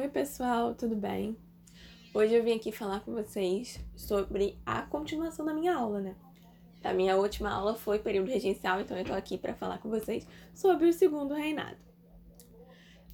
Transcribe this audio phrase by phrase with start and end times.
[0.00, 1.36] Oi, pessoal, tudo bem?
[2.14, 6.16] Hoje eu vim aqui falar com vocês sobre a continuação da minha aula, né?
[6.82, 10.26] A minha última aula foi período regencial, então eu tô aqui para falar com vocês
[10.54, 11.76] sobre o segundo reinado.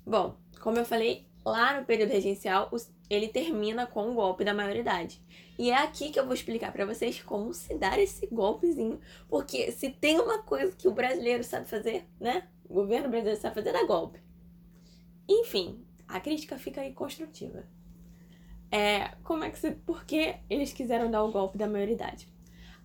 [0.07, 2.71] Bom, como eu falei, lá no período regencial,
[3.11, 5.21] ele termina com o golpe da maioridade.
[5.59, 9.73] E é aqui que eu vou explicar para vocês como se dar esse golpezinho, porque
[9.73, 12.47] se tem uma coisa que o brasileiro sabe fazer, né?
[12.65, 14.25] O governo brasileiro sabe fazer, é golpe.
[15.29, 17.65] Enfim, a crítica fica aí construtiva.
[18.71, 22.29] É, como é que se, por que eles quiseram dar o golpe da maioridade?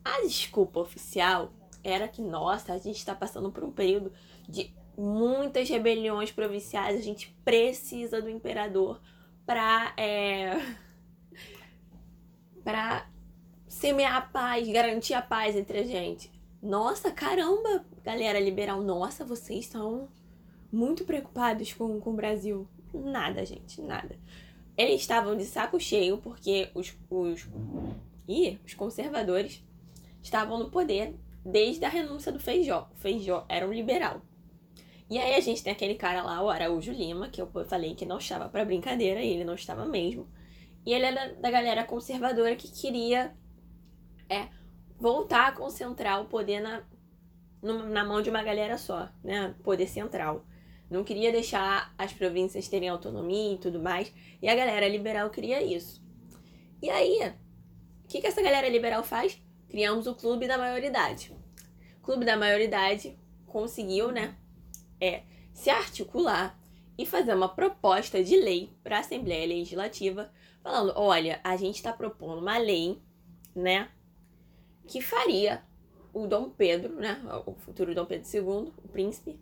[0.04, 4.12] A desculpa oficial era que, nossa, a gente está passando por um período
[4.48, 9.02] de muitas rebeliões provinciais, a gente precisa do imperador
[9.45, 10.53] para é,
[12.64, 13.08] para
[13.67, 16.31] semear a paz, garantir a paz entre a gente.
[16.62, 20.09] Nossa, caramba, galera liberal, nossa, vocês estão
[20.72, 22.67] muito preocupados com, com o Brasil.
[22.94, 24.18] Nada, gente, nada.
[24.77, 27.48] Eles estavam de saco cheio porque os, os,
[28.28, 29.64] ih, os conservadores
[30.22, 32.89] estavam no poder desde a renúncia do Feijó.
[32.94, 34.22] O Feijó era um liberal.
[35.09, 38.06] E aí a gente tem aquele cara lá, o Araújo Lima, que eu falei que
[38.06, 40.25] não estava para brincadeira, e ele não estava mesmo.
[40.86, 43.36] E ele era da galera conservadora que queria
[44.30, 44.47] é,
[44.97, 46.84] voltar a concentrar o poder na,
[47.62, 49.53] na mão de uma galera só, né?
[49.64, 50.45] Poder central
[50.92, 54.14] não queria deixar as províncias terem autonomia e tudo mais.
[54.42, 56.03] E a galera liberal queria isso.
[56.81, 57.34] E aí,
[58.03, 59.42] o que, que essa galera liberal faz?
[59.69, 61.34] Criamos o Clube da Maioridade.
[61.97, 64.36] O Clube da Maioridade conseguiu, né,
[65.00, 66.59] é, se articular
[66.97, 70.30] e fazer uma proposta de lei para a Assembleia Legislativa,
[70.62, 73.02] falando: olha, a gente está propondo uma lei,
[73.56, 73.89] né,
[74.86, 75.64] que faria
[76.14, 79.39] o Dom Pedro, né, o futuro Dom Pedro II, o príncipe,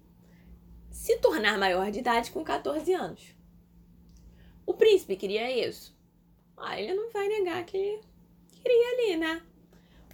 [0.92, 3.36] se tornar maior de idade com 14 anos.
[4.66, 5.98] O príncipe queria isso.
[6.56, 8.00] Ah, ele não vai negar que
[8.62, 9.42] queria ali, né?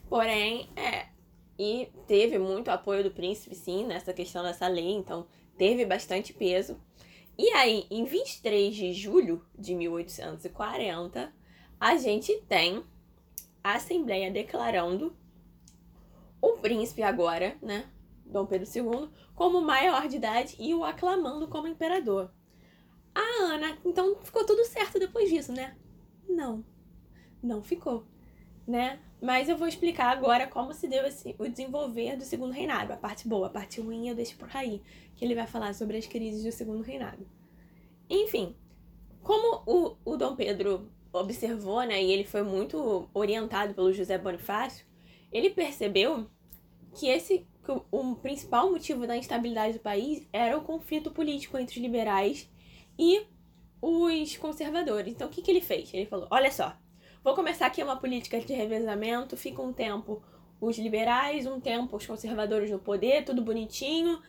[0.08, 1.08] Porém, é.
[1.58, 5.26] E teve muito apoio do príncipe, sim, nessa questão dessa lei, então
[5.58, 6.80] teve bastante peso.
[7.38, 11.34] E aí, em 23 de julho de 1840,
[11.80, 12.84] a gente tem
[13.64, 15.16] a Assembleia declarando
[16.42, 17.90] o príncipe agora, né?
[18.26, 22.32] Dom Pedro II, como maior de idade e o aclamando como imperador.
[23.14, 25.76] A Ana, então ficou tudo certo depois disso, né?
[26.28, 26.66] Não,
[27.42, 28.06] não ficou,
[28.68, 29.00] né?
[29.22, 32.94] Mas eu vou explicar agora como se deu esse, o desenvolver do segundo reinado.
[32.94, 34.82] A parte boa, a parte ruim eu deixo pro Raí,
[35.16, 37.26] que ele vai falar sobre as crises do segundo reinado.
[38.10, 38.56] Enfim,
[39.22, 44.86] como o, o Dom Pedro observou, né, e ele foi muito orientado pelo José Bonifácio,
[45.32, 46.30] ele percebeu
[46.94, 51.58] que esse que o, o principal motivo da instabilidade do país era o conflito político
[51.58, 52.50] entre os liberais
[52.98, 53.26] e
[53.82, 55.14] os conservadores.
[55.14, 55.94] Então, o que, que ele fez?
[55.94, 56.78] Ele falou: olha só,
[57.24, 60.22] vou começar aqui uma política de revezamento, fica um tempo
[60.62, 64.22] os liberais, um tempo os conservadores no poder, tudo bonitinho.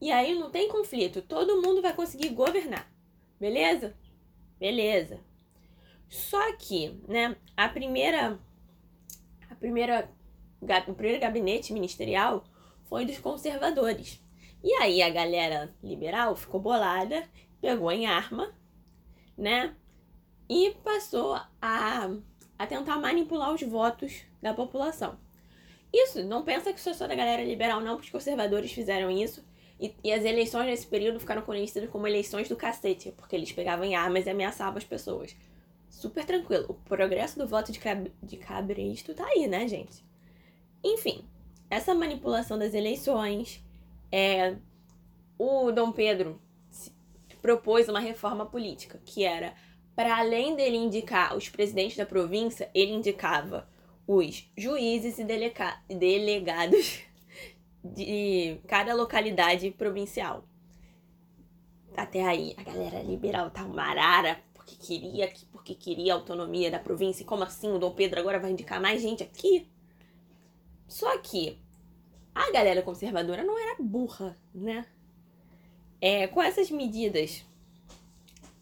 [0.00, 2.92] E aí não tem conflito, todo mundo vai conseguir governar.
[3.40, 3.96] Beleza?
[4.58, 5.20] Beleza.
[6.08, 8.38] Só que, né, a primeira
[9.50, 10.10] a primeira
[10.88, 12.44] o primeiro gabinete ministerial
[12.84, 14.20] foi dos conservadores.
[14.62, 17.22] E aí a galera liberal ficou bolada,
[17.60, 18.52] pegou em arma,
[19.36, 19.74] né?
[20.48, 22.10] E passou a,
[22.58, 25.18] a tentar manipular os votos da população.
[25.92, 29.44] Isso, não pensa que sou só da galera liberal, não, porque os conservadores fizeram isso.
[29.78, 33.84] E, e, as eleições nesse período ficaram conhecidas como eleições do cacete, porque eles pegavam
[33.84, 35.36] em armas e ameaçavam as pessoas.
[35.90, 36.66] Super tranquilo.
[36.68, 37.80] O progresso do voto de,
[38.22, 40.04] de cabresto tá aí, né, gente?
[40.82, 41.24] Enfim,
[41.74, 43.62] essa manipulação das eleições,
[44.10, 44.56] é,
[45.36, 46.40] o Dom Pedro
[47.42, 49.54] propôs uma reforma política, que era,
[49.94, 53.68] para além dele indicar os presidentes da província, ele indicava
[54.06, 55.24] os juízes e
[55.88, 57.02] delegados
[57.84, 60.44] de cada localidade provincial.
[61.96, 67.22] Até aí, a galera liberal tá uma arara, porque queria, porque queria autonomia da província.
[67.22, 69.68] E como assim o Dom Pedro agora vai indicar mais gente aqui?
[70.86, 71.58] Só que
[72.34, 74.86] a galera conservadora não era burra, né?
[76.00, 77.44] É, com essas medidas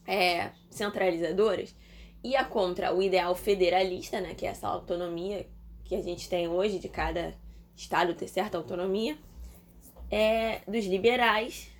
[0.07, 1.75] é, centralizadoras,
[2.23, 4.35] ia contra o ideal federalista, né?
[4.35, 5.49] Que é essa autonomia
[5.85, 7.35] que a gente tem hoje de cada
[7.75, 9.17] estado ter certa autonomia,
[10.11, 11.71] é, dos liberais,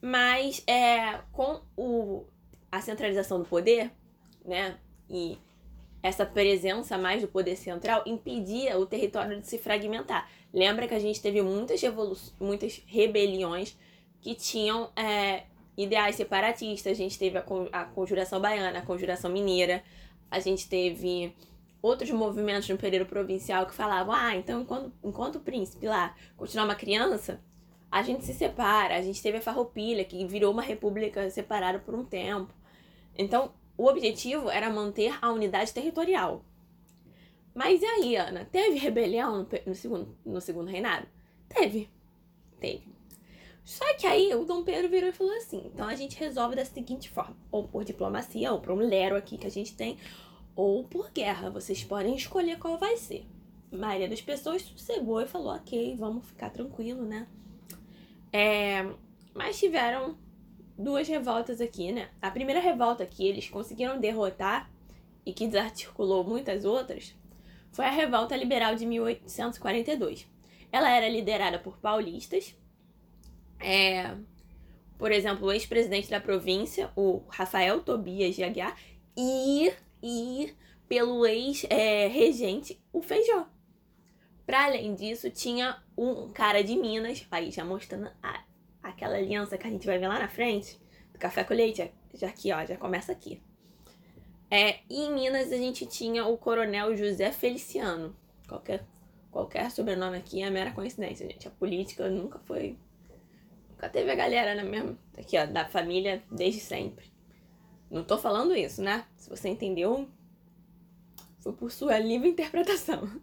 [0.00, 2.24] mas é, com o,
[2.70, 3.90] a centralização do poder,
[4.44, 4.78] né?
[5.08, 5.38] E
[6.06, 10.28] essa presença mais do poder central impedia o território de se fragmentar.
[10.52, 11.80] Lembra que a gente teve muitas,
[12.40, 13.76] muitas rebeliões
[14.20, 15.44] que tinham é,
[15.76, 19.82] ideais separatistas, a gente teve a, a Conjuração Baiana, a Conjuração Mineira,
[20.30, 21.34] a gente teve
[21.82, 26.64] outros movimentos no período provincial que falavam: ah, então enquanto, enquanto o príncipe lá continuar
[26.64, 27.40] uma criança,
[27.90, 28.96] a gente se separa.
[28.96, 32.52] A gente teve a Farroupilha, que virou uma república separada por um tempo.
[33.16, 36.44] Então, o objetivo era manter a unidade territorial.
[37.54, 38.44] Mas e aí, Ana?
[38.44, 41.06] Teve rebelião no, segundo, no segundo reinado?
[41.48, 41.88] Teve.
[42.60, 42.96] Teve.
[43.64, 46.64] Só que aí o Dom Pedro virou e falou assim: então a gente resolve da
[46.64, 49.98] seguinte forma: ou por diplomacia, ou por um lero aqui que a gente tem,
[50.54, 51.50] ou por guerra.
[51.50, 53.26] Vocês podem escolher qual vai ser.
[53.72, 57.26] A maioria das pessoas sossegou e falou: ok, vamos ficar tranquilo, né?
[58.32, 58.86] É,
[59.34, 60.16] mas tiveram
[60.78, 62.08] duas revoltas aqui, né?
[62.20, 64.70] A primeira revolta que eles conseguiram derrotar
[65.24, 67.14] e que desarticulou muitas outras
[67.72, 70.26] foi a Revolta Liberal de 1842.
[70.72, 72.54] Ela era liderada por paulistas
[73.58, 74.14] é,
[74.98, 78.76] por exemplo, o ex-presidente da província, o Rafael Tobias de Aguiar,
[79.16, 80.54] e, e
[80.88, 83.46] pelo ex-regente, é, o Feijó.
[84.46, 88.44] Para além disso, tinha um cara de Minas, aí já mostrando a,
[88.88, 90.78] aquela aliança que a gente vai ver lá na frente,
[91.12, 93.42] do café com leite, já aqui, ó, já começa aqui.
[94.50, 98.14] É, e em Minas a gente tinha o coronel José Feliciano.
[98.48, 98.84] Qualquer,
[99.30, 101.48] qualquer sobrenome aqui é mera coincidência, gente.
[101.48, 102.76] A política nunca foi
[103.76, 104.98] Nunca teve a galera, né, mesmo?
[105.18, 107.12] Aqui, ó, da família desde sempre.
[107.90, 109.04] Não tô falando isso, né?
[109.16, 110.08] Se você entendeu,
[111.40, 113.08] foi por sua livre interpretação.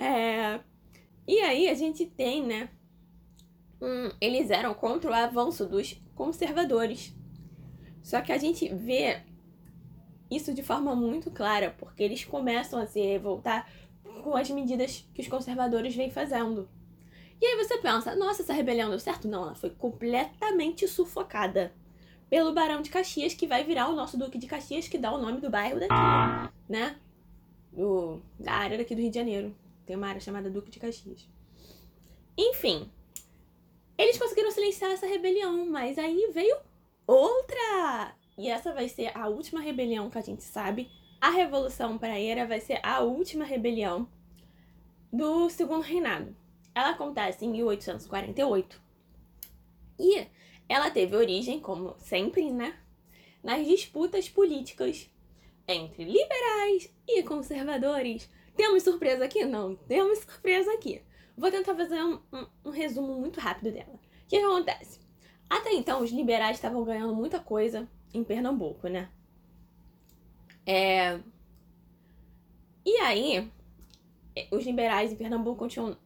[0.00, 0.60] É...
[1.26, 2.68] E aí a gente tem, né?
[3.80, 7.14] Hum, eles eram contra o avanço dos conservadores.
[8.02, 9.22] Só que a gente vê
[10.30, 13.70] isso de forma muito clara, porque eles começam a se revoltar
[14.22, 16.68] com as medidas que os conservadores vêm fazendo.
[17.40, 19.28] E aí você pensa, nossa, essa rebelião deu certo?
[19.28, 21.72] Não, ela foi completamente sufocada
[22.28, 25.20] pelo Barão de Caxias, que vai virar o nosso Duque de Caxias, que dá o
[25.20, 26.96] nome do bairro daqui, né?
[27.72, 29.54] Do, da área daqui do Rio de Janeiro.
[29.86, 31.28] Tem uma área chamada Duque de Caxias.
[32.36, 32.90] Enfim,
[33.98, 36.56] eles conseguiram silenciar essa rebelião, mas aí veio
[37.04, 38.14] outra!
[38.38, 40.88] E essa vai ser a última rebelião que a gente sabe.
[41.20, 44.08] A Revolução Praeira vai ser a última rebelião
[45.12, 46.36] do Segundo Reinado.
[46.72, 48.80] Ela acontece em 1848
[49.98, 50.28] e
[50.68, 52.78] ela teve origem, como sempre, né,
[53.42, 55.10] nas disputas políticas
[55.66, 58.30] entre liberais e conservadores.
[58.54, 59.44] Temos surpresa aqui?
[59.44, 61.02] Não, temos surpresa aqui.
[61.38, 63.94] Vou tentar fazer um, um, um resumo muito rápido dela.
[63.94, 64.98] O que, que acontece?
[65.48, 69.08] Até então, os liberais estavam ganhando muita coisa em Pernambuco, né?
[70.66, 71.20] É...
[72.84, 73.50] E aí,
[74.50, 75.96] os liberais em Pernambuco continuam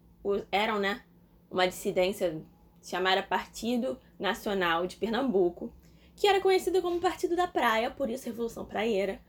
[0.52, 1.02] eram, né,
[1.50, 2.40] uma dissidência
[2.82, 5.73] chamada Partido Nacional de Pernambuco,
[6.14, 9.20] que era conhecido como Partido da Praia, por isso Revolução Praieira,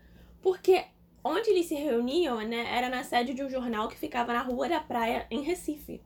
[0.42, 0.86] porque
[1.24, 4.68] onde eles se reuniam, né, era na sede de um jornal que ficava na Rua
[4.68, 6.02] da Praia, em Recife.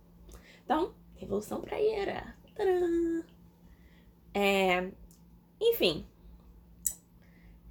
[0.64, 2.36] Então, Revolução Praieira.
[4.34, 4.92] É,
[5.60, 6.06] enfim,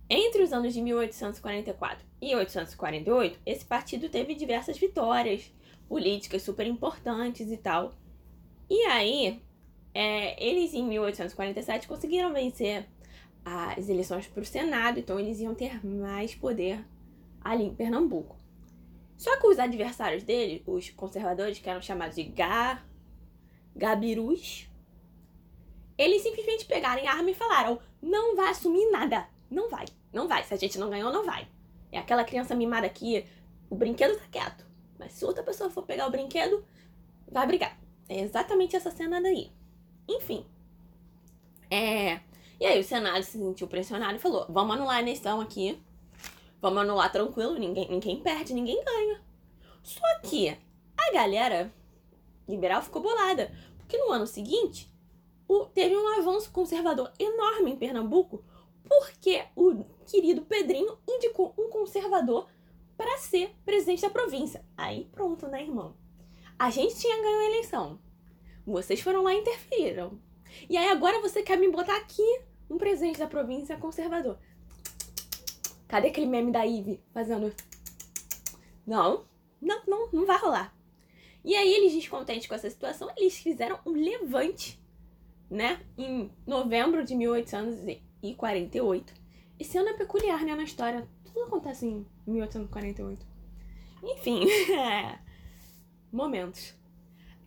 [0.09, 5.53] entre os anos de 1844 e 1848, esse partido teve diversas vitórias
[5.89, 7.95] políticas super importantes e tal.
[8.69, 9.41] E aí,
[9.95, 12.89] é, eles em 1847 conseguiram vencer
[13.45, 16.85] as eleições para o Senado, então eles iam ter mais poder
[17.51, 18.37] ali em Pernambuco.
[19.17, 22.83] Só que os adversários dele, os conservadores, que eram chamados de Ga...
[23.75, 24.67] Gabirus,
[25.99, 29.29] eles simplesmente pegaram arma e falaram: não vai assumir nada.
[29.51, 30.43] Não vai, não vai.
[30.45, 31.47] Se a gente não ganhou, não vai.
[31.93, 33.25] É aquela criança mimada aqui,
[33.71, 34.67] o brinquedo tá quieto.
[34.99, 36.65] Mas se outra pessoa for pegar o brinquedo,
[37.31, 37.79] vai brigar.
[38.09, 39.53] É exatamente essa cena daí.
[40.09, 40.47] Enfim.
[41.71, 42.21] É.
[42.59, 45.79] E aí o Senado se sentiu pressionado e falou: vamos anular a eleição aqui.
[46.67, 49.23] Vamos anular tranquilo, ninguém, ninguém perde, ninguém ganha.
[49.85, 51.73] Só que a galera
[52.49, 53.53] liberal ficou bolada.
[53.79, 54.93] Porque no ano seguinte,
[55.47, 58.43] o, teve um avanço conservador enorme em Pernambuco,
[58.83, 62.49] porque o querido Pedrinho indicou um conservador
[62.97, 64.65] para ser presidente da província.
[64.77, 65.95] Aí pronto, né, irmão?
[66.59, 68.01] A gente tinha ganho a eleição.
[68.67, 70.19] Vocês foram lá e interferiram.
[70.69, 74.37] E aí agora você quer me botar aqui um presidente da província conservador.
[75.89, 77.55] Cadê aquele meme da Ive fazendo.
[78.87, 79.25] Não,
[79.61, 80.75] não, não, não vai rolar.
[81.45, 84.81] E aí eles descontentes com essa situação, eles fizeram um levante,
[85.49, 85.81] né?
[85.97, 89.15] Em novembro de 1848.
[89.59, 93.27] Esse ano é peculiar, né, na história tudo acontece em 1848.
[94.03, 94.47] Enfim,
[96.11, 96.75] momentos.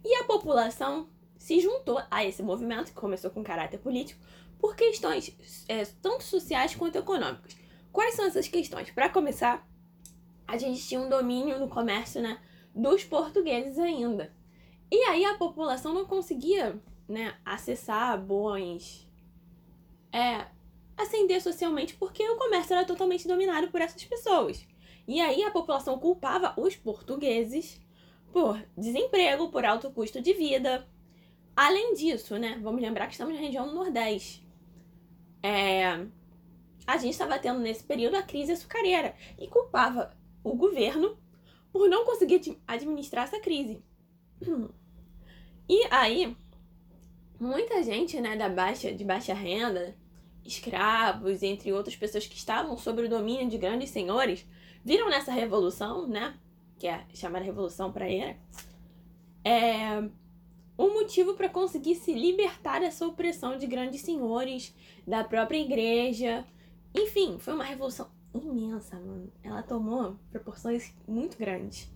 [0.03, 4.21] E a população se juntou a esse movimento, que começou com caráter político,
[4.59, 7.57] por questões é, tanto sociais quanto econômicas.
[7.91, 8.91] Quais são essas questões?
[8.91, 9.67] Para começar,
[10.47, 12.39] a gente tinha um domínio no comércio né,
[12.73, 14.33] dos portugueses ainda.
[14.91, 19.07] E aí a população não conseguia né, acessar bons.
[20.11, 20.47] É,
[20.97, 24.65] ascender socialmente porque o comércio era totalmente dominado por essas pessoas.
[25.07, 27.81] E aí a população culpava os portugueses
[28.31, 30.87] por desemprego, por alto custo de vida.
[31.55, 34.47] Além disso, né, vamos lembrar que estamos na região Nordeste.
[35.41, 36.05] É,
[36.93, 40.11] a gente estava tendo nesse período a crise açucareira e culpava
[40.43, 41.17] o governo
[41.71, 43.83] por não conseguir administrar essa crise.
[45.69, 46.35] E aí,
[47.39, 49.95] muita gente, né, da baixa, de baixa renda,
[50.43, 54.47] escravos, entre outras pessoas que estavam sob o domínio de grandes senhores,
[54.83, 56.39] viram nessa revolução, né?
[56.79, 58.35] Que é chamada Revolução Praeira,
[59.43, 60.01] é
[60.75, 64.73] um motivo para conseguir se libertar dessa opressão de grandes senhores,
[65.05, 66.45] da própria igreja.
[66.93, 69.31] Enfim, foi uma revolução imensa, mano.
[69.43, 71.89] Ela tomou proporções muito grandes.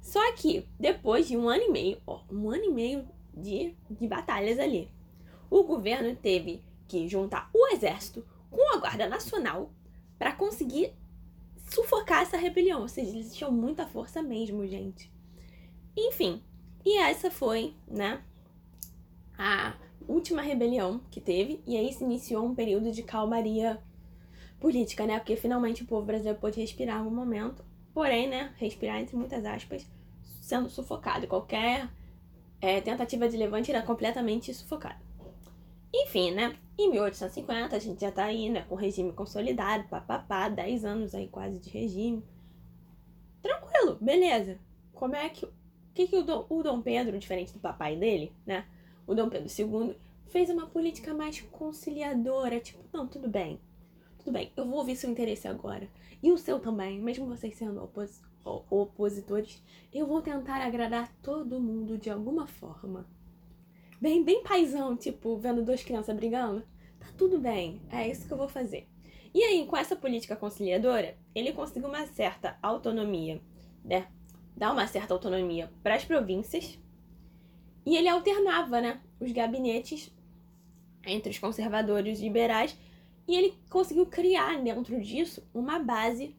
[0.00, 4.06] Só que, depois de um ano e meio, ó, um ano e meio de, de
[4.06, 4.90] batalhas ali,
[5.48, 9.70] o governo teve que juntar o exército com a Guarda Nacional
[10.18, 10.92] para conseguir
[11.70, 12.82] sufocar essa rebelião.
[12.82, 15.10] Ou seja, eles tinham muita força mesmo, gente.
[15.96, 16.42] Enfim,
[16.84, 18.22] e essa foi, né,
[19.38, 19.74] a
[20.08, 21.62] última rebelião que teve.
[21.66, 23.82] E aí se iniciou um período de calmaria
[24.62, 25.18] política, né?
[25.18, 27.64] Porque finalmente o povo brasileiro pôde respirar um momento.
[27.92, 29.86] Porém, né, respirar entre muitas aspas,
[30.40, 31.26] sendo sufocado.
[31.26, 31.90] Qualquer
[32.60, 35.00] é, tentativa de levante era completamente sufocada.
[35.92, 36.56] Enfim, né?
[36.78, 41.14] Em 1850 a gente já tá aí, né, com o regime consolidado, papapá, 10 anos
[41.14, 42.24] aí quase de regime.
[43.42, 44.58] Tranquilo, beleza.
[44.94, 45.44] Como é que.
[45.44, 45.50] O
[45.94, 48.64] que, que o, Dom, o Dom Pedro, diferente do papai dele, né?
[49.06, 49.94] O Dom Pedro II,
[50.28, 53.60] fez uma política mais conciliadora, tipo, não, tudo bem.
[54.22, 55.88] Tudo bem, eu vou ouvir seu interesse agora.
[56.22, 58.22] E o seu também, mesmo vocês sendo opos,
[58.70, 59.62] opositores,
[59.92, 63.06] eu vou tentar agradar todo mundo de alguma forma
[64.02, 66.64] bem, bem paizão, tipo, vendo duas crianças brigando.
[66.98, 68.88] Tá tudo bem, é isso que eu vou fazer.
[69.32, 73.40] E aí, com essa política conciliadora, ele conseguiu uma certa autonomia,
[73.84, 74.08] né?
[74.56, 76.78] Dar uma certa autonomia para as províncias.
[77.86, 79.00] E ele alternava, né?
[79.20, 80.12] Os gabinetes
[81.06, 82.76] entre os conservadores e liberais.
[83.26, 86.36] E ele conseguiu criar dentro disso uma base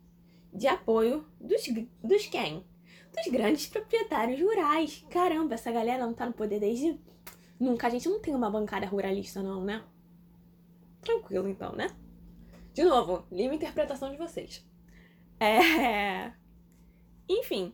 [0.53, 1.61] de apoio dos,
[2.03, 2.65] dos quem?
[3.15, 5.05] Dos grandes proprietários rurais.
[5.09, 6.99] Caramba, essa galera não tá no poder desde
[7.59, 9.81] Nunca, a gente não tem uma bancada ruralista, não, né?
[11.01, 11.95] Tranquilo, então, né?
[12.73, 14.65] De novo, livre interpretação de vocês.
[15.39, 16.33] É.
[17.29, 17.73] Enfim.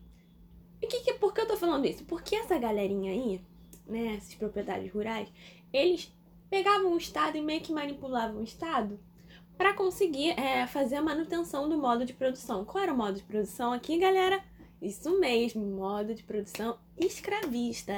[0.82, 2.06] E que, que, por que eu tô falando isso?
[2.06, 3.42] Porque essa galerinha aí,
[3.88, 5.32] né, esses proprietários rurais,
[5.74, 6.14] eles
[6.50, 9.00] pegavam o Estado e meio que manipulavam o Estado
[9.58, 12.64] para conseguir é, fazer a manutenção do modo de produção.
[12.64, 14.42] Qual era o modo de produção aqui, galera?
[14.82, 17.94] Isso mesmo, modo de produção escravista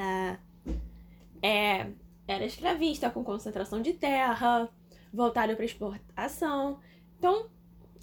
[1.41, 1.87] é,
[2.27, 4.69] era escravista, com concentração de terra,
[5.13, 6.79] voltado para exportação.
[7.17, 7.49] Então,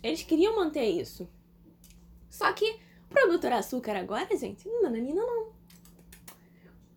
[0.03, 1.29] eles queriam manter isso.
[2.29, 4.69] Só que o produto era açúcar agora, gente?
[4.83, 5.49] Nananina não.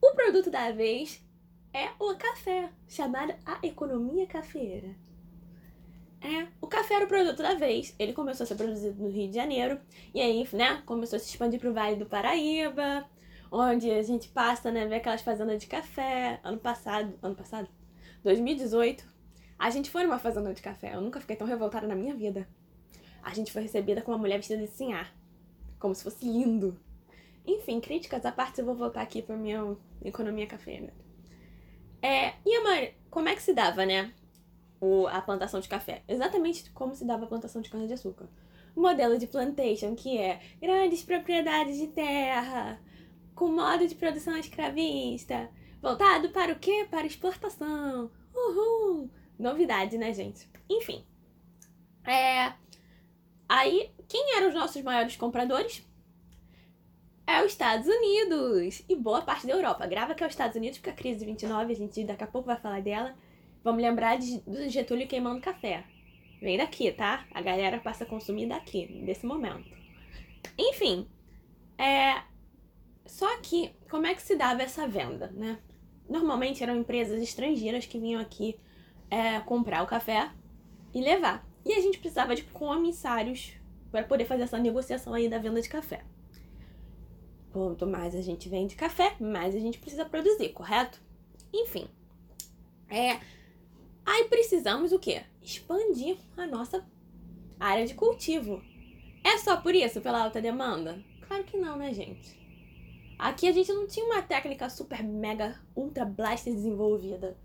[0.02, 1.24] O produto da vez
[1.74, 4.96] é o café, chamado a economia cafeira.
[6.22, 7.96] É, o café era o produto da vez.
[7.98, 9.80] Ele começou a ser produzido no Rio de Janeiro.
[10.14, 13.10] E aí, né, começou a se expandir para o Vale do Paraíba
[13.52, 16.40] onde a gente passa, né, ver aquelas fazendas de café.
[16.44, 17.68] Ano passado, ano passado,
[18.24, 19.06] 2018,
[19.60, 20.96] a gente foi numa fazenda de café.
[20.96, 22.48] Eu nunca fiquei tão revoltada na minha vida.
[23.22, 25.14] A gente foi recebida com uma mulher vestida de sinhar,
[25.78, 26.80] como se fosse lindo.
[27.46, 30.94] Enfim, críticas à parte, eu vou voltar aqui para minha economia cafeira.
[32.02, 34.12] É, e a Mari, como é que se dava, né,
[34.80, 36.04] o, a plantação de café?
[36.08, 38.28] Exatamente como se dava a plantação de cana-de-açúcar.
[38.76, 42.82] Modelo de plantation, que é grandes propriedades de terra,
[43.36, 45.50] com modo de produção escravista,
[45.82, 46.88] voltado para o quê?
[46.90, 48.10] Para exportação.
[48.34, 49.10] Uhul!
[49.38, 50.50] Novidade, né, gente?
[50.70, 51.06] Enfim.
[52.06, 52.54] É...
[53.48, 55.86] Aí, quem eram os nossos maiores compradores?
[57.26, 59.86] É os Estados Unidos e boa parte da Europa.
[59.88, 62.28] Grava que é os Estados Unidos, porque a crise de 29, a gente daqui a
[62.28, 63.16] pouco vai falar dela.
[63.64, 65.86] Vamos lembrar de, do Getúlio queimando café.
[66.42, 67.26] Vem daqui, tá?
[67.34, 69.70] A galera passa a consumir daqui, desse momento.
[70.58, 71.08] Enfim,
[71.78, 72.24] é,
[73.06, 75.60] só que, como é que se dava essa venda, né?
[76.10, 78.60] Normalmente eram empresas estrangeiras que vinham aqui
[79.10, 80.32] é, comprar o café
[80.94, 81.46] e levar.
[81.64, 83.54] E a gente precisava de comissários
[83.92, 86.04] para poder fazer essa negociação aí da venda de café.
[87.52, 91.02] Quanto mais a gente vende café, mais a gente precisa produzir, correto?
[91.54, 91.88] Enfim.
[92.90, 93.20] É,
[94.06, 95.24] Aí precisamos o quê?
[95.42, 96.86] Expandir a nossa
[97.60, 98.62] área de cultivo.
[99.24, 101.02] É só por isso, pela alta demanda?
[101.28, 102.40] Claro que não, né, gente?
[103.18, 107.38] Aqui a gente não tinha uma técnica super mega ultra blaster desenvolvida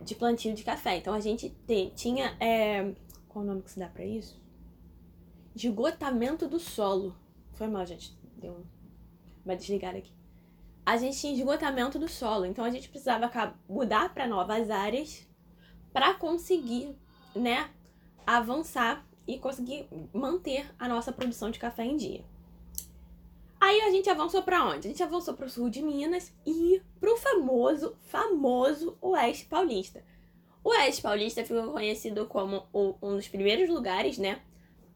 [0.00, 0.96] de plantio de café.
[0.96, 2.36] Então a gente te, tinha.
[2.38, 2.94] É,
[3.28, 4.40] qual o nome que se dá para isso?
[5.54, 7.16] Esgotamento do solo.
[7.54, 8.16] Foi mal, gente.
[8.36, 8.64] Deu um,
[9.46, 10.12] uma desligada aqui.
[10.84, 12.44] A gente tinha esgotamento do solo.
[12.44, 13.30] Então a gente precisava
[13.68, 15.26] mudar para novas áreas
[15.92, 16.94] para conseguir,
[17.34, 17.70] né,
[18.26, 22.24] avançar e conseguir manter a nossa produção de café em dia.
[23.58, 24.86] Aí a gente avançou para onde?
[24.86, 30.04] A gente avançou para o sul de Minas e para o famoso, famoso Oeste Paulista.
[30.62, 34.42] O Oeste Paulista ficou conhecido como um dos primeiros lugares, né,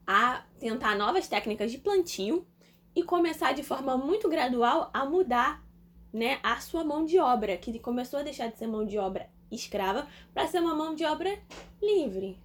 [0.05, 2.45] a tentar novas técnicas de plantio
[2.95, 5.63] e começar de forma muito gradual a mudar,
[6.11, 9.29] né, a sua mão de obra, que começou a deixar de ser mão de obra
[9.49, 11.41] escrava para ser uma mão de obra
[11.81, 12.39] livre.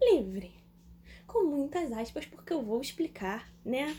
[0.00, 0.52] Livre.
[1.26, 3.96] Com muitas aspas, porque eu vou explicar, né?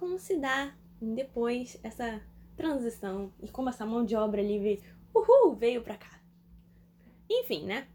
[0.00, 2.22] como se dá depois essa
[2.56, 4.82] transição e como essa mão de obra livre,
[5.14, 6.18] uhul, veio pra cá.
[7.28, 7.86] Enfim, né?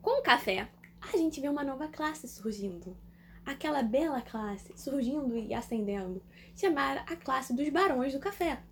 [0.00, 0.66] Com o café,
[1.12, 2.96] a gente vê uma nova classe surgindo.
[3.44, 6.22] Aquela bela classe surgindo e ascendendo,
[6.54, 8.62] chamada a classe dos barões do café.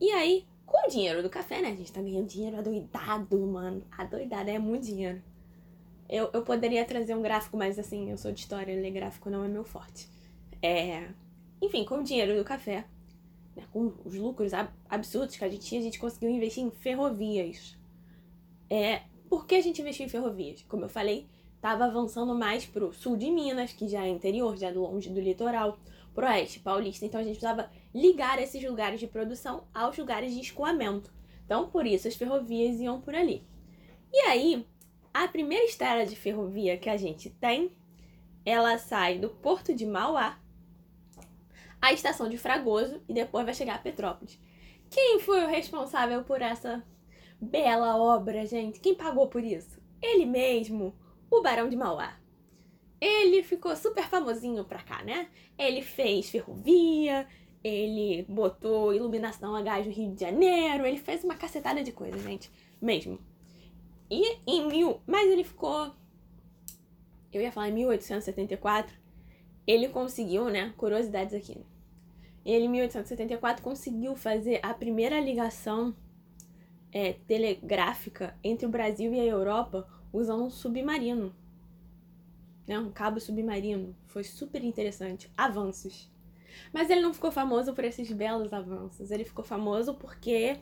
[0.00, 1.68] E aí, com o dinheiro do café, né?
[1.68, 3.84] A gente tá ganhando dinheiro adoidado, mano.
[3.96, 5.22] Adoidado, é muito dinheiro.
[6.08, 9.44] Eu, eu poderia trazer um gráfico, mas assim, eu sou de história, ler gráfico não
[9.44, 10.08] é meu forte.
[10.60, 11.08] É,
[11.60, 12.84] enfim, com o dinheiro do café,
[13.54, 14.52] né, com os lucros
[14.88, 17.76] absurdos que a gente tinha, a gente conseguiu investir em ferrovias.
[18.68, 20.62] É, por que a gente investiu em ferrovias?
[20.68, 21.28] Como eu falei,
[21.62, 25.20] estava avançando mais pro sul de Minas, que já é interior, já é longe do
[25.20, 25.78] litoral,
[26.12, 27.06] pro oeste paulista.
[27.06, 31.12] Então a gente precisava ligar esses lugares de produção aos lugares de escoamento.
[31.44, 33.46] Então, por isso, as ferrovias iam por ali.
[34.12, 34.66] E aí,
[35.14, 37.70] a primeira estrada de ferrovia que a gente tem,
[38.44, 40.40] ela sai do Porto de Mauá
[41.80, 44.36] a estação de Fragoso e depois vai chegar a Petrópolis.
[44.90, 46.82] Quem foi o responsável por essa
[47.40, 48.80] bela obra, gente?
[48.80, 49.80] Quem pagou por isso?
[50.00, 50.92] Ele mesmo,
[51.38, 52.16] o Barão de Mauá.
[53.00, 55.28] Ele ficou super famosinho pra cá, né?
[55.58, 57.26] Ele fez ferrovia,
[57.64, 62.22] ele botou iluminação a gás no Rio de Janeiro, ele fez uma cacetada de coisas,
[62.22, 62.50] gente.
[62.80, 63.18] Mesmo.
[64.10, 65.00] E em mil.
[65.06, 65.92] Mas ele ficou.
[67.32, 68.94] Eu ia falar em 1874.
[69.66, 70.74] Ele conseguiu, né?
[70.76, 71.64] Curiosidades aqui.
[72.44, 75.94] Ele, em 1874, conseguiu fazer a primeira ligação
[76.92, 81.34] é, telegráfica entre o Brasil e a Europa usando um submarino.
[82.66, 82.78] Né?
[82.78, 83.96] Um cabo submarino.
[84.06, 85.30] Foi super interessante.
[85.36, 86.10] Avanços.
[86.72, 89.10] Mas ele não ficou famoso por esses belos avanços.
[89.10, 90.58] Ele ficou famoso porque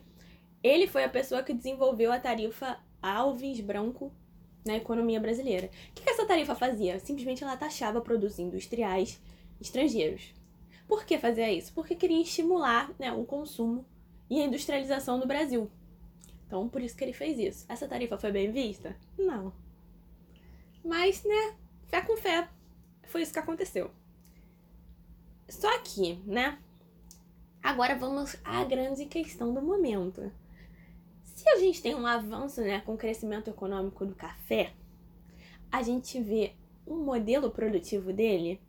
[0.63, 4.13] ele foi a pessoa que desenvolveu a tarifa Alves Branco
[4.65, 5.69] na economia brasileira.
[5.91, 6.99] O que, que essa tarifa fazia?
[7.01, 9.21] Simplesmente ela taxava produtos industriais
[9.61, 10.35] estrangeiros.
[10.87, 11.73] Por que fazia isso?
[11.73, 13.85] Porque queria estimular né, o consumo
[14.29, 15.71] e a industrialização do Brasil.
[16.51, 17.65] Então, por isso que ele fez isso.
[17.69, 18.97] Essa tarifa foi bem vista?
[19.17, 19.53] Não.
[20.85, 21.55] Mas, né,
[21.87, 22.49] fé com fé,
[23.05, 23.89] foi isso que aconteceu.
[25.49, 26.59] Só que, né,
[27.63, 30.33] agora vamos à grande questão do momento.
[31.23, 34.73] Se a gente tem um avanço, né, com o crescimento econômico do café,
[35.71, 38.61] a gente vê um modelo produtivo dele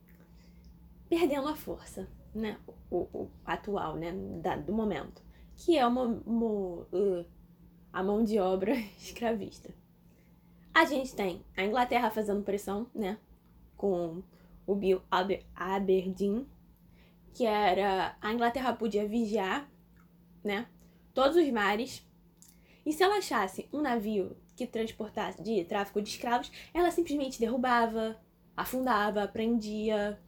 [1.09, 2.59] perdendo a força, né?
[2.91, 4.11] O, o atual, né?
[4.39, 5.23] Da, do momento.
[5.55, 7.25] Que é uma, uma uh,
[7.91, 9.73] a mão de obra escravista.
[10.73, 13.17] A gente tem a Inglaterra fazendo pressão, né?
[13.75, 14.23] Com
[14.65, 16.47] o Bill Aber Aberdeen,
[17.33, 19.69] que era a Inglaterra podia vigiar,
[20.43, 20.67] né?
[21.13, 22.05] Todos os mares.
[22.85, 28.17] E se ela achasse um navio que transportasse de tráfico de escravos, ela simplesmente derrubava,
[28.55, 30.19] afundava, prendia,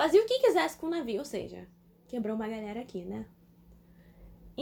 [0.00, 1.68] Fazia o que quisesse com o navio, ou seja,
[2.08, 3.26] quebrou uma galera aqui, né?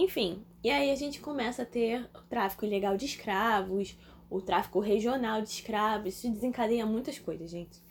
[0.01, 3.99] Enfim, e aí a gente começa a ter o tráfico ilegal de escravos,
[4.31, 7.83] o tráfico regional de escravos, isso desencadeia muitas coisas, gente.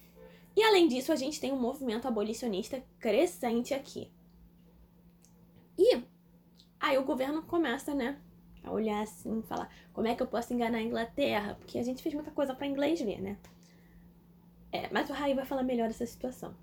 [0.56, 4.10] E além disso, a gente tem um movimento abolicionista crescente aqui.
[5.78, 6.02] E
[6.80, 8.22] aí o governo começa, né,
[8.64, 11.56] a olhar assim, falar, como é que eu posso enganar a Inglaterra?
[11.56, 13.38] Porque a gente fez muita coisa para inglês ver, né?
[14.72, 16.56] É, mas o Raí vai falar melhor dessa situação.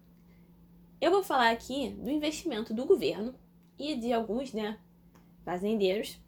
[1.03, 3.35] Eu vou falar aqui do investimento do governo
[3.79, 4.79] e de alguns, né,
[5.45, 6.21] fazendeiros,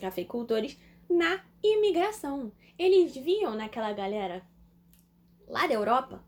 [0.00, 2.52] cafeicultores na imigração.
[2.78, 4.42] Eles viam naquela galera
[5.46, 6.24] lá da Europa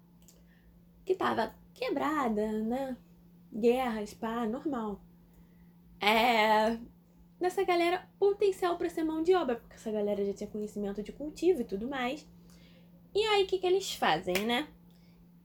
[1.04, 2.96] que tava quebrada, né?
[3.52, 5.00] Guerras, pá, normal.
[6.00, 6.78] É...
[7.40, 11.12] dessa galera potencial para ser mão de obra, porque essa galera já tinha conhecimento de
[11.12, 12.26] cultivo e tudo mais.
[13.14, 14.68] E aí, o que, que eles fazem, né?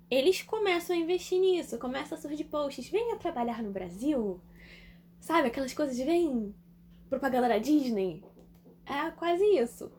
[0.09, 4.41] Eles começam a investir nisso, começam a surgir posts, venha trabalhar no Brasil,
[5.21, 5.47] sabe?
[5.47, 6.53] Aquelas coisas vem
[7.11, 8.23] propaganda da Disney.
[8.85, 9.91] É quase isso.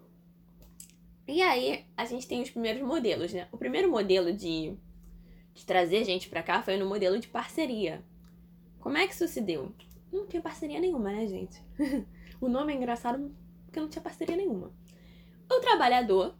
[1.29, 3.46] E aí, a gente tem os primeiros modelos, né?
[3.53, 4.75] O primeiro modelo de,
[5.53, 8.03] de trazer gente pra cá foi no modelo de parceria.
[8.81, 9.75] Como é que isso se deu?
[10.11, 11.62] Não tinha parceria nenhuma, né, gente?
[12.40, 13.31] o nome é engraçado
[13.66, 14.72] porque não tinha parceria nenhuma.
[15.51, 16.35] O trabalhador,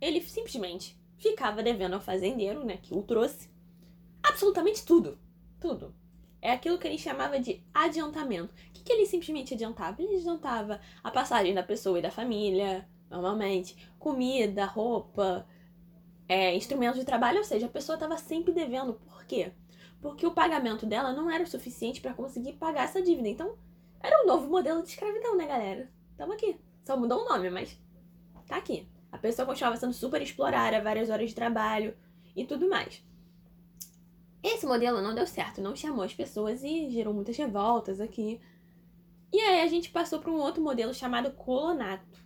[0.00, 3.48] ele simplesmente ficava devendo ao fazendeiro, né, que o trouxe,
[4.20, 5.18] absolutamente tudo.
[5.60, 5.94] Tudo.
[6.46, 8.54] É aquilo que ele chamava de adiantamento.
[8.54, 10.00] O que, que ele simplesmente adiantava?
[10.00, 15.44] Ele adiantava a passagem da pessoa e da família, normalmente, comida, roupa,
[16.28, 18.94] é, instrumentos de trabalho, ou seja, a pessoa estava sempre devendo.
[18.94, 19.50] Por quê?
[20.00, 23.28] Porque o pagamento dela não era o suficiente para conseguir pagar essa dívida.
[23.28, 23.58] Então,
[24.00, 25.90] era um novo modelo de escravidão, né, galera?
[26.16, 26.60] Tamo aqui.
[26.84, 27.76] Só mudou o nome, mas
[28.46, 28.88] tá aqui.
[29.10, 31.96] A pessoa continuava sendo super explorada, várias horas de trabalho
[32.36, 33.04] e tudo mais.
[34.48, 38.40] Esse modelo não deu certo, não chamou as pessoas e gerou muitas revoltas aqui.
[39.32, 42.24] E aí a gente passou para um outro modelo chamado colonato.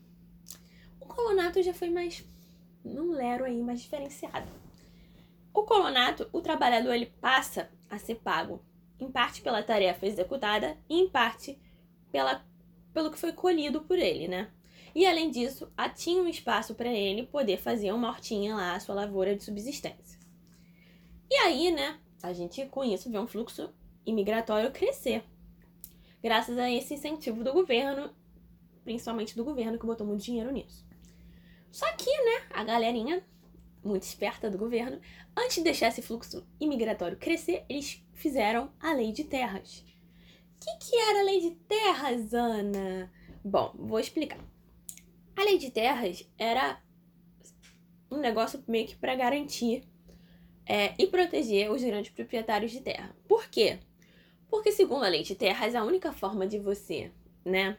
[1.00, 2.22] O colonato já foi mais
[2.84, 4.46] num lero aí mais diferenciado.
[5.54, 8.62] O colonato, o trabalhador ele passa a ser pago
[9.00, 11.58] em parte pela tarefa executada e em parte
[12.12, 12.44] pela,
[12.92, 14.50] pelo que foi colhido por ele, né?
[14.94, 18.94] E além disso, tinha um espaço para ele poder fazer uma hortinha lá, a sua
[18.94, 20.20] lavoura de subsistência.
[21.30, 23.72] E aí, né, a gente com isso vê um fluxo
[24.04, 25.24] imigratório crescer.
[26.22, 28.14] Graças a esse incentivo do governo,
[28.84, 30.84] principalmente do governo que botou muito dinheiro nisso.
[31.70, 33.24] Só que, né, a galerinha
[33.82, 35.00] muito esperta do governo,
[35.36, 39.84] antes de deixar esse fluxo imigratório crescer, eles fizeram a lei de terras.
[40.56, 43.10] O que, que era a lei de terras, Ana?
[43.42, 44.38] Bom, vou explicar.
[45.34, 46.82] A lei de terras era
[48.10, 49.88] um negócio meio que para garantir
[50.70, 53.12] é, e proteger os grandes proprietários de terra.
[53.26, 53.80] Por quê?
[54.48, 57.10] Porque, segundo a lei de terras, a única forma de você,
[57.44, 57.76] né,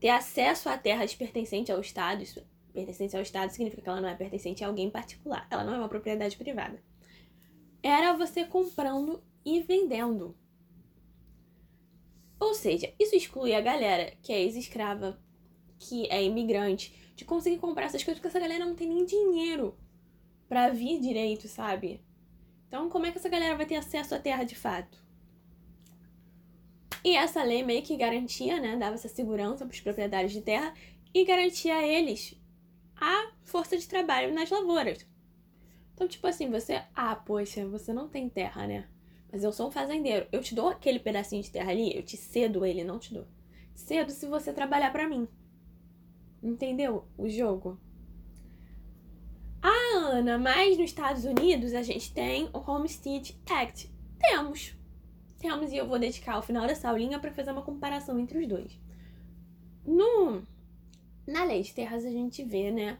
[0.00, 4.08] ter acesso a terras pertencentes ao Estado, isso, pertencente ao Estado significa que ela não
[4.08, 6.82] é pertencente a alguém particular, ela não é uma propriedade privada,
[7.82, 10.34] era você comprando e vendendo.
[12.40, 15.22] Ou seja, isso exclui a galera que é ex-escrava,
[15.78, 19.76] que é imigrante, de conseguir comprar essas coisas, porque essa galera não tem nem dinheiro
[20.52, 22.04] para vir direito, sabe?
[22.68, 25.02] Então, como é que essa galera vai ter acesso à terra de fato?
[27.02, 30.74] E essa lei meio que garantia, né, dava essa segurança para os proprietários de terra
[31.14, 32.38] e garantia a eles
[32.94, 35.06] a força de trabalho nas lavouras.
[35.94, 38.86] Então, tipo assim, você, ah, poxa, você não tem terra, né?
[39.32, 40.28] Mas eu sou um fazendeiro.
[40.30, 43.26] Eu te dou aquele pedacinho de terra ali, eu te cedo ele, não te dou.
[43.74, 45.26] Cedo se você trabalhar para mim.
[46.42, 47.80] Entendeu o jogo?
[50.40, 53.90] Mas nos Estados Unidos a gente tem o Homestead Act.
[54.18, 54.74] Temos.
[55.38, 58.48] Temos e eu vou dedicar o final dessa aulinha para fazer uma comparação entre os
[58.48, 58.80] dois.
[59.84, 60.42] No,
[61.26, 62.98] na lei de terras a gente vê, né,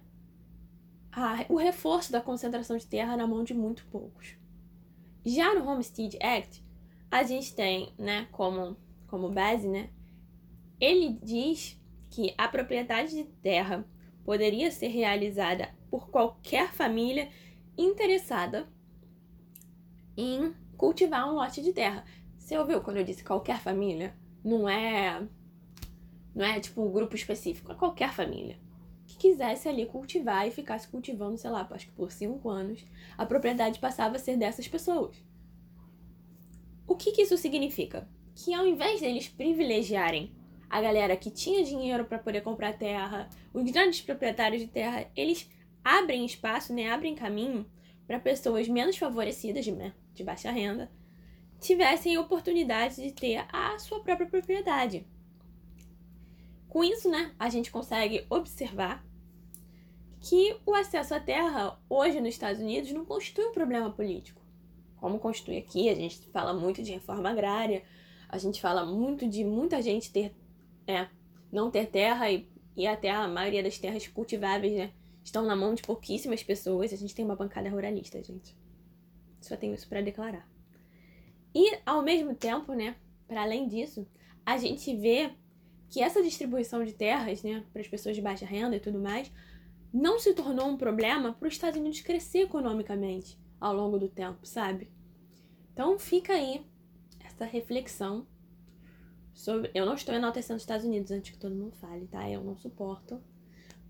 [1.12, 4.36] a, o reforço da concentração de terra na mão de muito poucos.
[5.24, 6.64] Já no Homestead Act,
[7.10, 9.90] a gente tem, né, como, como base, né,
[10.80, 13.84] ele diz que a propriedade de terra
[14.24, 17.28] poderia ser realizada por qualquer família
[17.76, 18.66] interessada
[20.16, 22.02] em cultivar um lote de terra.
[22.38, 24.16] Você ouviu quando eu disse qualquer família?
[24.42, 25.28] Não é
[26.34, 28.58] não é tipo um grupo específico, é qualquer família
[29.06, 32.82] que quisesse ali cultivar e ficasse cultivando, sei lá, acho que por cinco anos,
[33.18, 35.22] a propriedade passava a ser dessas pessoas.
[36.86, 38.08] O que, que isso significa?
[38.34, 40.32] Que ao invés deles privilegiarem
[40.70, 45.50] a galera que tinha dinheiro para poder comprar terra, os grandes proprietários de terra, eles
[45.84, 47.66] abrem espaço, né, abrem caminho
[48.06, 50.90] para pessoas menos favorecidas, né, de baixa renda,
[51.60, 55.06] tivessem oportunidade de ter a sua própria propriedade.
[56.68, 59.04] Com isso, né, a gente consegue observar
[60.20, 64.40] que o acesso à terra hoje nos Estados Unidos não constitui um problema político.
[64.96, 67.82] Como constitui aqui, a gente fala muito de reforma agrária,
[68.28, 70.34] a gente fala muito de muita gente ter
[70.86, 71.08] é,
[71.50, 74.92] não ter terra e, e até a maioria das terras cultiváveis, né,
[75.24, 76.92] estão na mão de pouquíssimas pessoas.
[76.92, 78.56] A gente tem uma bancada ruralista, gente.
[79.40, 80.48] Só tenho isso para declarar.
[81.54, 84.06] E ao mesmo tempo, né, para além disso,
[84.44, 85.30] a gente vê
[85.88, 89.30] que essa distribuição de terras, né, para as pessoas de baixa renda e tudo mais,
[89.92, 94.46] não se tornou um problema para os Estados Unidos crescer economicamente ao longo do tempo,
[94.46, 94.90] sabe?
[95.72, 96.64] Então fica aí
[97.20, 98.26] essa reflexão
[99.34, 99.70] sobre.
[99.74, 102.28] Eu não estou enaltecendo os Estados Unidos antes que todo mundo fale, tá?
[102.28, 103.22] Eu não suporto.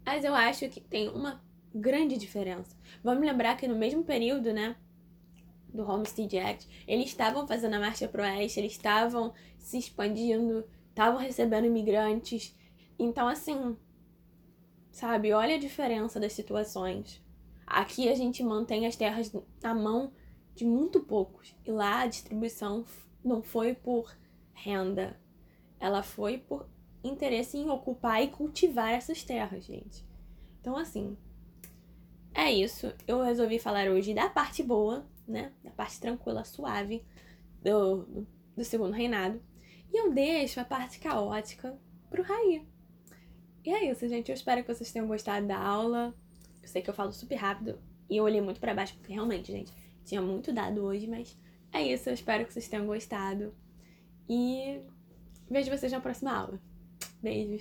[0.05, 1.43] Mas eu acho que tem uma
[1.75, 2.77] grande diferença.
[3.03, 4.77] Vamos lembrar que no mesmo período, né?
[5.73, 11.19] Do Homestead Act, eles estavam fazendo a marcha pro oeste, eles estavam se expandindo, estavam
[11.19, 12.55] recebendo imigrantes.
[12.99, 13.77] Então, assim,
[14.91, 17.23] sabe, olha a diferença das situações.
[17.67, 20.13] Aqui a gente mantém as terras na mão
[20.55, 21.57] de muito poucos.
[21.65, 22.85] E lá a distribuição
[23.25, 24.15] não foi por
[24.53, 25.19] renda,
[25.81, 26.69] ela foi por
[27.03, 30.05] interesse em ocupar e cultivar essas terras, gente.
[30.61, 31.17] Então, assim,
[32.35, 32.93] é isso.
[33.07, 35.53] Eu resolvi falar hoje da parte boa, né?
[35.63, 37.05] Da parte tranquila, suave
[37.63, 39.41] do, do, do segundo reinado.
[39.93, 42.67] E eu deixo a parte caótica pro Raí.
[43.65, 44.31] E é isso, gente.
[44.31, 46.15] Eu espero que vocês tenham gostado da aula.
[46.63, 49.53] Eu sei que eu falo super rápido e eu olhei muito para baixo, porque realmente,
[49.53, 49.73] gente,
[50.05, 51.39] tinha muito dado hoje, mas
[51.73, 52.09] é isso.
[52.09, 53.55] Eu espero que vocês tenham gostado.
[54.29, 54.81] E
[55.51, 56.61] vejo vocês na próxima aula.
[57.23, 57.61] baby